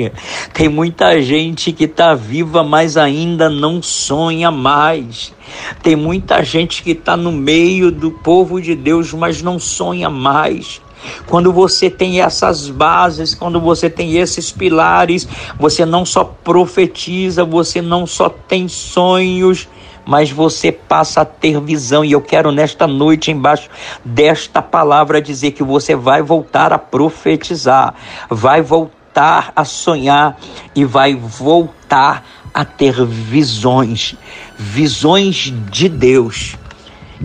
Tem 0.54 0.70
muita 0.70 1.22
gente 1.22 1.72
que 1.72 1.86
está 1.86 2.13
viva, 2.13 2.63
mas 2.63 2.98
ainda 2.98 3.50
não 3.50 3.82
sonha 3.82 4.52
mais. 4.52 5.34
Tem 5.82 5.96
muita 5.96 6.43
gente 6.43 6.84
que 6.84 6.91
está 6.91 7.17
no 7.17 7.32
meio 7.32 7.91
do 7.91 8.12
povo 8.12 8.62
de 8.62 8.76
Deus, 8.76 9.13
mas 9.13 9.41
não 9.41 9.60
sonha 9.60 10.10
mais. 10.10 10.82
Quando 11.28 11.52
você 11.54 11.89
tem 11.89 12.22
essas 12.22 12.70
bases, 12.70 13.34
quando 13.34 13.60
você 13.60 13.89
tem 13.89 14.17
esses 14.17 14.52
pilares, 14.52 15.28
você 15.60 15.86
não 15.86 16.06
só 16.06 16.24
profetiza, 16.24 17.43
você 17.43 17.82
não 17.82 18.06
só 18.06 18.30
tem 18.30 18.67
sonhos, 18.67 19.67
mas 20.08 20.32
você 20.32 20.72
passa 20.72 21.22
a 21.22 21.26
ter 21.26 21.60
visão. 21.60 22.04
E 22.06 22.13
eu 22.13 22.22
quero 22.22 22.50
nesta 22.50 22.88
noite, 22.88 23.30
embaixo 23.30 23.70
desta 24.06 24.62
palavra, 24.62 25.22
dizer 25.22 25.52
que 25.52 25.62
você 25.62 25.96
vai 25.96 26.22
voltar 26.22 26.72
a 26.72 26.80
profetizar, 26.80 27.93
vai 28.30 28.62
voltar 28.62 29.52
a 29.54 29.65
sonhar 29.65 30.38
e 30.74 30.86
vai 30.86 31.13
voltar 31.13 32.26
a 32.54 32.63
ter 32.63 33.06
visões, 33.06 34.15
visões 34.58 35.54
de 35.70 35.89
Deus. 35.89 36.56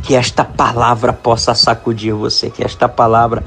Que 0.03 0.17
esta 0.17 0.43
palavra 0.43 1.13
possa 1.13 1.55
sacudir 1.55 2.15
você, 2.15 2.51
que 2.51 2.65
esta 2.65 2.89
palavra 2.89 3.45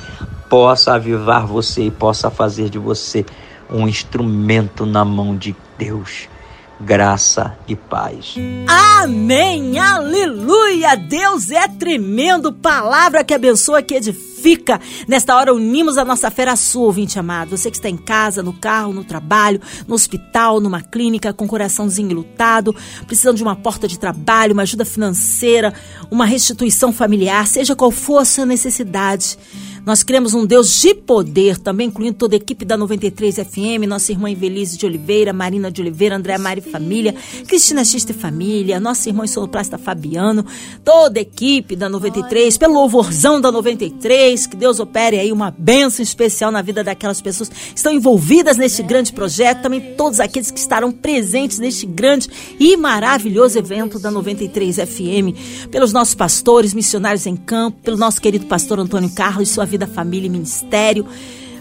possa 0.47 0.93
avivar 0.93 1.45
você 1.45 1.87
e 1.87 1.91
possa 1.91 2.29
fazer 2.29 2.69
de 2.69 2.77
você 2.77 3.25
um 3.69 3.87
instrumento 3.87 4.85
na 4.85 5.03
mão 5.03 5.35
de 5.35 5.55
Deus 5.77 6.29
graça 6.79 7.57
e 7.67 7.75
paz. 7.75 8.35
Amém! 8.67 9.79
Aleluia! 9.79 10.95
Deus 10.95 11.51
é 11.51 11.67
tremendo, 11.67 12.51
palavra 12.51 13.23
que 13.23 13.33
abençoa, 13.33 13.81
que 13.81 13.95
edifica. 13.95 14.79
Nesta 15.07 15.35
hora 15.35 15.53
unimos 15.53 15.97
a 15.97 16.05
nossa 16.05 16.29
fé 16.29 16.47
à 16.47 16.55
sua, 16.55 16.85
ouvinte 16.85 17.17
amado. 17.17 17.57
Você 17.57 17.71
que 17.71 17.77
está 17.77 17.89
em 17.89 17.97
casa, 17.97 18.43
no 18.43 18.53
carro, 18.53 18.93
no 18.93 19.03
trabalho, 19.03 19.61
no 19.87 19.95
hospital, 19.95 20.59
numa 20.59 20.81
clínica, 20.81 21.33
com 21.33 21.45
o 21.45 21.47
coraçãozinho 21.47 22.15
lutado, 22.15 22.75
precisando 23.07 23.37
de 23.37 23.43
uma 23.43 23.55
porta 23.55 23.87
de 23.87 23.97
trabalho, 23.97 24.53
uma 24.53 24.63
ajuda 24.63 24.85
financeira, 24.85 25.73
uma 26.11 26.25
restituição 26.25 26.91
familiar, 26.91 27.47
seja 27.47 27.75
qual 27.75 27.91
for 27.91 28.19
a 28.19 28.25
sua 28.25 28.45
necessidade. 28.45 29.37
Nós 29.85 30.01
cremos 30.01 30.33
um 30.33 30.47
Deus 30.47 30.81
de 30.81 30.95
poder, 30.95 31.59
também 31.59 31.87
incluindo 31.87 32.17
toda 32.17 32.35
a 32.35 32.37
equipe 32.37 32.65
da 32.65 32.75
93 32.75 33.35
FM, 33.35 33.85
nossa 33.87 34.11
irmã 34.11 34.31
Invelise 34.31 34.79
de 34.79 34.85
Oliveira, 34.85 35.31
Marina 35.31 35.69
de 35.69 35.79
Oliveira, 35.79 36.15
André 36.15 36.39
Mari 36.39 36.59
Família, 36.59 37.13
Cristina 37.47 37.85
Xista 37.85 38.11
e 38.11 38.15
Família, 38.15 38.79
nossa 38.79 39.07
irmã 39.09 39.27
Soloplasta 39.27 39.77
Fabiano, 39.77 40.43
toda 40.83 41.19
a 41.19 41.21
equipe 41.21 41.75
da 41.75 41.87
93, 41.87 42.57
pelo 42.57 42.73
louvorzão 42.73 43.39
da 43.39 43.51
93, 43.51 44.47
que 44.47 44.55
Deus 44.55 44.79
opere 44.79 45.19
aí 45.19 45.31
uma 45.31 45.53
bênção 45.55 46.01
especial 46.01 46.51
na 46.51 46.63
vida 46.63 46.83
daquelas 46.83 47.21
pessoas 47.21 47.49
que 47.49 47.77
estão 47.77 47.91
envolvidas 47.91 48.57
neste 48.57 48.81
grande 48.81 49.13
projeto, 49.13 49.61
também 49.61 49.93
todos 49.95 50.19
aqueles 50.19 50.49
que 50.49 50.59
estarão 50.59 50.91
presentes 50.91 51.59
neste 51.59 51.85
grande 51.85 52.27
e 52.59 52.75
maravilhoso 52.75 53.59
evento 53.59 53.99
da 53.99 54.09
93 54.09 54.77
FM, 54.77 55.69
pelos 55.69 55.93
nossos 55.93 56.15
pastores, 56.15 56.73
missionários 56.73 57.27
em 57.27 57.35
campo, 57.35 57.77
pelo 57.83 57.97
nosso 57.97 58.19
querido 58.19 58.47
pastor 58.47 58.79
Antônio 58.79 59.11
Carlos 59.11 59.47
e 59.47 59.53
sua 59.53 59.65
vida 59.65 59.74
vida, 59.75 59.85
família 59.85 60.27
e 60.27 60.29
ministério, 60.29 61.05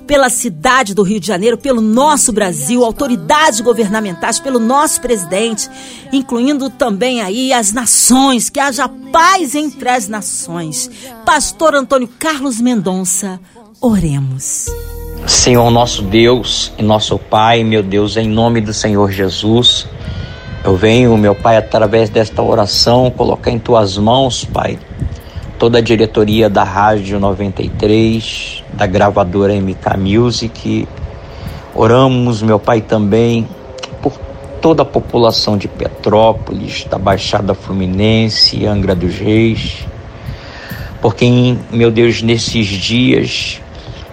pela 0.07 0.29
cidade 0.29 0.95
do 0.95 1.03
Rio 1.03 1.19
de 1.19 1.27
Janeiro, 1.27 1.59
pelo 1.59 1.81
nosso 1.81 2.33
Brasil, 2.33 2.85
autoridades 2.85 3.61
governamentais, 3.61 4.39
pelo 4.39 4.61
nosso 4.61 5.01
presidente, 5.01 5.69
incluindo 6.13 6.71
também 6.71 7.23
aí 7.23 7.53
as 7.53 7.73
nações, 7.73 8.49
que 8.49 8.61
haja 8.61 8.89
paz 9.11 9.55
entre 9.55 9.89
as 9.89 10.07
nações. 10.07 10.91
Pastor 11.25 11.75
Antônio 11.75 12.09
Carlos 12.19 12.61
Mendonça, 12.61 13.41
oremos. 13.81 14.67
Senhor 15.27 15.71
nosso 15.71 16.03
Deus 16.03 16.71
e 16.79 16.83
nosso 16.83 17.19
Pai, 17.19 17.65
meu 17.65 17.83
Deus, 17.83 18.17
em 18.17 18.29
nome 18.29 18.61
do 18.61 18.75
Senhor 18.75 19.11
Jesus, 19.11 19.89
eu 20.63 20.77
venho, 20.77 21.17
meu 21.17 21.35
Pai, 21.35 21.57
através 21.57 22.11
desta 22.11 22.43
oração, 22.43 23.11
colocar 23.11 23.51
em 23.51 23.59
tuas 23.59 23.97
mãos, 23.97 24.45
Pai, 24.45 24.79
toda 25.65 25.79
a 25.79 25.81
diretoria 25.81 26.51
da 26.51 26.63
Rádio 26.63 27.19
93, 27.19 28.63
da 28.75 28.87
gravadora 28.87 29.55
MK 29.55 29.97
Music. 29.97 30.87
Oramos, 31.75 32.43
meu 32.43 32.59
Pai, 32.59 32.83
também 32.83 33.49
por 34.03 34.13
toda 34.61 34.83
a 34.83 34.85
população 34.85 35.57
de 35.57 35.67
Petrópolis, 35.67 36.85
da 36.85 36.99
Baixada 36.99 37.55
Fluminense, 37.55 38.67
Angra 38.67 38.95
dos 38.95 39.15
Reis, 39.15 39.87
por 41.01 41.15
quem, 41.15 41.59
meu 41.73 41.91
Deus, 41.91 42.21
nesses 42.21 42.67
dias, 42.67 43.59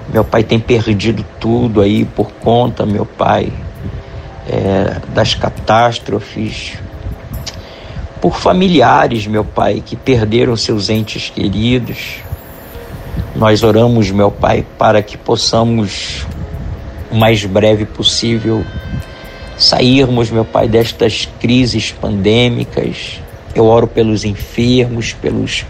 meu 0.08 0.24
Pai 0.24 0.44
tem 0.46 0.58
perdido 0.58 1.26
tudo 1.38 1.82
aí 1.82 2.06
por 2.06 2.32
conta, 2.32 2.86
meu 2.86 3.06
Pai, 3.06 3.52
é, 4.48 5.02
das 5.14 5.34
catástrofes, 5.34 6.80
por 8.22 8.36
familiares, 8.36 9.26
meu 9.26 9.44
Pai, 9.44 9.84
que 9.84 9.96
perderam 9.96 10.56
seus 10.56 10.90
entes 10.90 11.30
queridos. 11.30 12.18
Nós 13.36 13.64
oramos, 13.64 14.12
meu 14.12 14.30
Pai, 14.30 14.64
para 14.78 15.02
que 15.02 15.18
possamos, 15.18 16.26
o 17.12 17.16
mais 17.16 17.44
breve 17.44 17.84
possível, 17.84 18.64
sairmos, 19.58 20.30
meu 20.30 20.46
Pai, 20.46 20.68
destas 20.68 21.28
crises 21.40 21.92
pandêmicas. 21.92 23.20
Eu 23.56 23.66
oro 23.66 23.88
pelos 23.88 24.24
enfermos, 24.24 25.14
pelos 25.14 25.66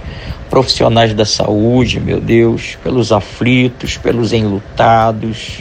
profissionais 0.50 1.14
da 1.14 1.26
saúde, 1.26 2.02
meu 2.02 2.20
Deus, 2.20 2.78
pelos 2.84 3.14
aflitos, 3.14 3.98
pelos 3.98 4.34
enlutados. 4.34 5.60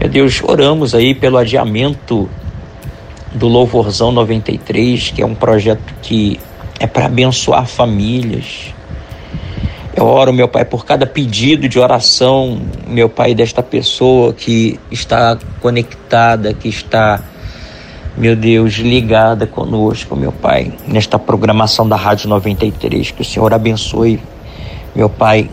Meu 0.00 0.08
Deus, 0.08 0.40
oramos 0.42 0.94
aí 0.94 1.14
pelo 1.14 1.36
adiamento 1.36 2.28
do 3.34 3.48
Louvorzão 3.48 4.12
93, 4.12 5.10
que 5.10 5.20
é 5.20 5.26
um 5.26 5.34
projeto 5.34 5.92
que 6.00 6.38
é 6.78 6.86
para 6.86 7.06
abençoar 7.06 7.66
famílias. 7.66 8.72
Eu 9.96 10.06
oro, 10.06 10.32
meu 10.32 10.48
Pai, 10.48 10.64
por 10.64 10.84
cada 10.84 11.06
pedido 11.06 11.68
de 11.68 11.78
oração, 11.78 12.60
meu 12.86 13.08
Pai, 13.08 13.34
desta 13.34 13.62
pessoa 13.62 14.32
que 14.32 14.78
está 14.90 15.38
conectada, 15.60 16.52
que 16.52 16.68
está, 16.68 17.22
meu 18.16 18.34
Deus, 18.34 18.74
ligada 18.74 19.46
conosco, 19.46 20.16
meu 20.16 20.32
Pai, 20.32 20.72
nesta 20.86 21.18
programação 21.18 21.88
da 21.88 21.96
Rádio 21.96 22.28
93. 22.28 23.12
Que 23.12 23.22
o 23.22 23.24
Senhor 23.24 23.54
abençoe, 23.54 24.20
meu 24.96 25.08
Pai, 25.08 25.48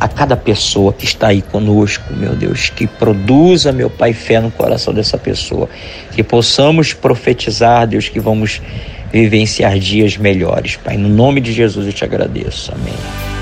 a 0.00 0.08
cada 0.08 0.34
pessoa 0.34 0.94
que 0.94 1.04
está 1.04 1.28
aí 1.28 1.42
conosco, 1.42 2.14
meu 2.14 2.34
Deus, 2.34 2.70
que 2.70 2.86
produza, 2.86 3.70
meu 3.70 3.90
Pai, 3.90 4.14
fé 4.14 4.40
no 4.40 4.50
coração 4.50 4.94
dessa 4.94 5.18
pessoa, 5.18 5.68
que 6.12 6.22
possamos 6.22 6.94
profetizar, 6.94 7.86
Deus, 7.86 8.08
que 8.08 8.18
vamos 8.18 8.62
vivenciar 9.12 9.78
dias 9.78 10.16
melhores, 10.16 10.76
Pai. 10.76 10.96
No 10.96 11.08
nome 11.08 11.40
de 11.42 11.52
Jesus 11.52 11.86
eu 11.86 11.92
te 11.92 12.02
agradeço. 12.02 12.72
Amém. 12.72 13.39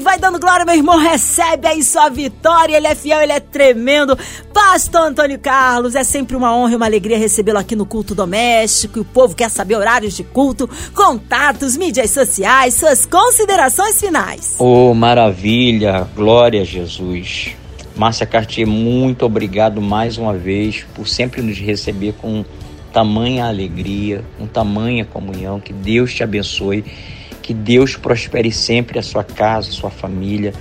Vai 0.00 0.18
dando 0.18 0.38
glória, 0.38 0.64
meu 0.64 0.74
irmão, 0.74 0.98
recebe 0.98 1.66
aí 1.66 1.82
sua 1.82 2.08
vitória. 2.08 2.76
Ele 2.76 2.86
é 2.86 2.94
fiel, 2.94 3.20
ele 3.20 3.32
é 3.32 3.40
tremendo. 3.40 4.16
Pastor 4.52 5.08
Antônio 5.08 5.38
Carlos, 5.38 5.94
é 5.94 6.04
sempre 6.04 6.36
uma 6.36 6.54
honra 6.54 6.72
e 6.72 6.76
uma 6.76 6.86
alegria 6.86 7.18
recebê-lo 7.18 7.58
aqui 7.58 7.74
no 7.74 7.86
culto 7.86 8.14
doméstico. 8.14 8.98
E 8.98 9.02
o 9.02 9.04
povo 9.04 9.34
quer 9.34 9.50
saber 9.50 9.76
horários 9.76 10.14
de 10.14 10.22
culto, 10.22 10.68
contatos, 10.94 11.76
mídias 11.76 12.10
sociais, 12.10 12.74
suas 12.74 13.06
considerações 13.06 13.98
finais. 13.98 14.56
Oh, 14.58 14.92
maravilha! 14.94 16.06
Glória 16.14 16.62
a 16.62 16.64
Jesus. 16.64 17.56
Márcia 17.96 18.26
Cartier, 18.26 18.66
muito 18.66 19.24
obrigado 19.24 19.80
mais 19.80 20.18
uma 20.18 20.32
vez 20.32 20.86
por 20.94 21.08
sempre 21.08 21.42
nos 21.42 21.58
receber 21.58 22.14
com 22.14 22.44
tamanha 22.92 23.46
alegria, 23.46 24.24
com 24.38 24.46
tamanha 24.46 25.04
comunhão. 25.04 25.58
Que 25.58 25.72
Deus 25.72 26.14
te 26.14 26.22
abençoe 26.22 26.84
que 27.48 27.54
Deus 27.54 27.96
prospere 27.96 28.52
sempre 28.52 28.98
a 28.98 29.02
sua 29.02 29.24
casa, 29.24 29.70
a 29.70 29.72
sua 29.72 29.88
família. 29.88 30.52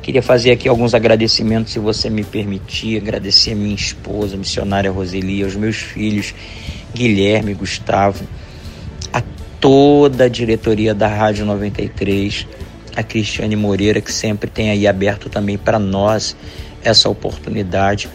Queria 0.00 0.22
fazer 0.22 0.52
aqui 0.52 0.68
alguns 0.68 0.94
agradecimentos, 0.94 1.72
se 1.72 1.80
você 1.80 2.08
me 2.08 2.22
permitir. 2.22 2.98
Agradecer 2.98 3.50
a 3.50 3.56
minha 3.56 3.74
esposa, 3.74 4.36
a 4.36 4.38
missionária 4.38 4.88
Roseli, 4.88 5.42
aos 5.42 5.56
meus 5.56 5.74
filhos, 5.74 6.32
Guilherme, 6.94 7.52
Gustavo, 7.52 8.24
a 9.12 9.20
toda 9.60 10.26
a 10.26 10.28
diretoria 10.28 10.94
da 10.94 11.08
Rádio 11.08 11.44
93, 11.44 12.46
a 12.94 13.02
Cristiane 13.02 13.56
Moreira, 13.56 14.00
que 14.00 14.12
sempre 14.12 14.48
tem 14.48 14.70
aí 14.70 14.86
aberto 14.86 15.28
também 15.28 15.58
para 15.58 15.80
nós 15.80 16.36
essa 16.80 17.08
oportunidade. 17.08 18.08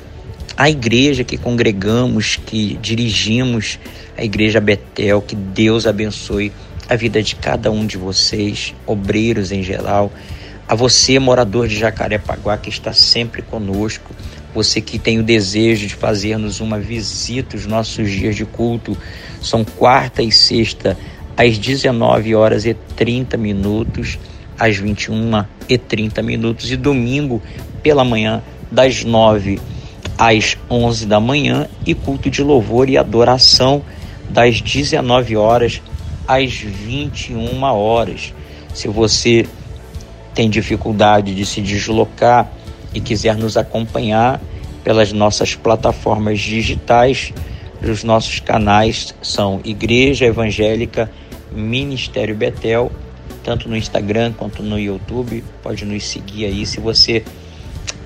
A 0.56 0.70
igreja 0.70 1.26
que 1.26 1.38
congregamos, 1.38 2.38
que 2.46 2.80
dirigimos, 2.82 3.78
a 4.18 4.24
Igreja 4.24 4.62
Betel, 4.62 5.22
que 5.22 5.36
Deus 5.36 5.86
abençoe 5.86 6.54
a 6.90 6.96
vida 6.96 7.22
de 7.22 7.36
cada 7.36 7.72
um 7.72 7.86
de 7.86 7.98
vocês, 7.98 8.74
obreiros 8.86 9.52
em 9.52 9.64
geral, 9.64 10.12
a 10.68 10.76
você, 10.76 11.20
morador 11.20 11.68
de 11.68 11.78
Jacarepaguá, 11.78 12.58
que 12.58 12.70
está 12.70 12.94
sempre 12.94 13.42
conosco, 13.42 14.14
você 14.54 14.80
que 14.82 15.00
tem 15.00 15.20
o 15.20 15.24
desejo 15.24 15.88
de 15.88 15.96
fazer-nos 15.96 16.60
uma 16.60 16.80
visita, 16.80 17.56
os 17.56 17.66
nossos 17.66 18.10
dias 18.10 18.36
de 18.36 18.46
culto 18.46 18.98
são 19.42 19.64
quarta 19.64 20.22
e 20.22 20.32
sexta, 20.32 20.98
às 21.36 21.58
19 21.58 22.36
horas 22.36 22.66
e 22.66 22.74
30 22.74 23.38
minutos, 23.38 24.20
às 24.58 24.78
21 24.78 25.46
e 25.68 25.78
30 25.78 26.22
minutos, 26.22 26.72
e 26.72 26.78
domingo 26.78 27.42
pela 27.82 28.04
manhã, 28.04 28.42
das 28.72 29.04
9 29.04 29.60
às 30.18 30.58
11 30.70 31.06
da 31.06 31.20
manhã, 31.20 31.68
e 31.86 31.94
culto 31.94 32.30
de 32.30 32.44
louvor 32.44 32.90
e 32.90 32.98
adoração, 32.98 33.84
das 34.30 34.62
19 34.62 35.36
horas 35.36 35.82
às 36.28 36.54
21 36.54 37.62
horas. 37.64 38.34
Se 38.74 38.88
você 38.88 39.46
tem 40.34 40.50
dificuldade 40.50 41.36
de 41.36 41.46
se 41.46 41.62
deslocar 41.62 42.52
e 42.94 43.02
quiser 43.02 43.36
nos 43.36 43.58
acompanhar 43.58 44.42
pelas 44.84 45.12
nossas 45.12 45.56
plataformas 45.56 46.40
digitais, 46.40 47.34
os 47.82 48.04
nossos 48.04 48.40
canais 48.40 49.14
são 49.22 49.60
Igreja 49.64 50.26
Evangélica 50.26 51.12
Ministério 51.52 52.36
Betel, 52.36 52.92
tanto 53.44 53.68
no 53.68 53.76
Instagram 53.76 54.34
quanto 54.34 54.64
no 54.64 54.80
YouTube. 54.80 55.44
Pode 55.62 55.84
nos 55.86 56.06
seguir 56.08 56.46
aí 56.46 56.66
se 56.66 56.80
você 56.80 57.24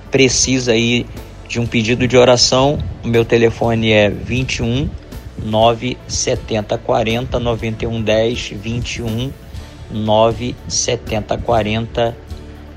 precisa 0.09 0.71
aí 0.71 1.05
de 1.47 1.59
um 1.59 1.67
pedido 1.67 2.07
de 2.07 2.17
oração. 2.17 2.79
O 3.03 3.07
meu 3.07 3.23
telefone 3.23 3.91
é 3.91 4.09
21 4.09 4.89
970 5.43 6.77
40 6.77 7.39
91 7.39 8.01
10 8.01 8.49
21 8.51 9.31
970 9.91 11.37
40 11.37 12.17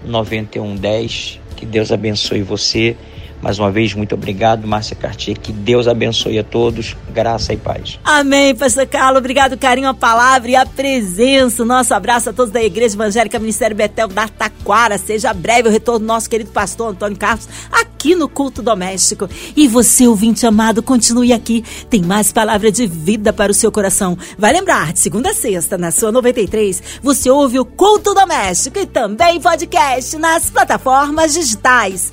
91 0.05 0.77
10. 0.77 1.41
Que 1.57 1.67
Deus 1.67 1.91
abençoe 1.91 2.43
você. 2.43 2.97
Mais 3.41 3.59
uma 3.59 3.71
vez, 3.71 3.95
muito 3.95 4.15
obrigado, 4.15 4.67
Márcia 4.67 4.97
Cartier. 4.97 5.39
Que 5.39 5.53
Deus 5.53 5.87
abençoe 5.87 6.39
a 6.39 6.45
todos. 6.45 6.97
Graça 7.13 7.53
e 7.53 7.57
paz. 7.57 7.99
Amém, 8.05 8.55
Pastor 8.55 8.87
Carlos. 8.87 9.19
Obrigado, 9.19 9.57
carinho, 9.57 9.89
a 9.89 9.95
palavra 9.95 10.51
e 10.51 10.57
a 10.57 10.67
presença. 10.67 11.65
Nosso 11.65 11.95
abraço 11.95 12.31
a 12.31 12.33
todos 12.33 12.53
da 12.53 12.63
Igreja 12.63 12.97
Evangélica 12.97 13.39
Ministério 13.39 13.77
Betel 13.77 14.09
da 14.09 14.29
Taquara. 14.29 14.99
Seja 14.99 15.33
breve 15.33 15.69
o 15.69 15.73
retorno 15.73 16.01
do 16.01 16.07
nosso 16.07 16.29
querido 16.29 16.51
pastor 16.51 16.91
Antônio 16.91 17.17
Carlos 17.17 17.49
aqui 17.71 18.15
no 18.15 18.29
culto 18.29 18.61
doméstico. 18.61 19.29
E 19.57 19.69
você, 19.69 20.07
ouvinte 20.07 20.47
amado, 20.47 20.83
continue 20.83 21.33
aqui. 21.33 21.65
Tem 21.89 22.03
mais 22.03 22.33
palavra 22.33 22.73
de 22.73 22.87
vida 22.87 23.33
para 23.33 23.53
o 23.53 23.55
seu 23.55 23.71
coração. 23.71 24.19
Vai 24.37 24.53
lembrar, 24.53 24.93
de 24.93 24.99
segunda 24.99 25.31
a 25.31 25.35
sexta, 25.35 25.79
na 25.79 25.91
sua 25.91 26.11
93, 26.11 26.83
você 27.03 27.31
ouve 27.31 27.59
o 27.59 27.65
culto 27.65 28.15
doméstico 28.15 28.79
e 28.79 28.87
também 28.87 29.41
podcast 29.41 30.17
nas 30.17 30.51
plataformas 30.51 31.35
digitais. 31.35 32.13